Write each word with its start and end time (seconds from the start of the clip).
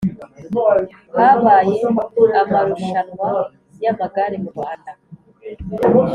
Habaye 1.15 1.77
amarushanwa 2.41 3.29
y’amagare 3.83 4.35
mu 4.43 4.49
Rwanda 4.53 4.91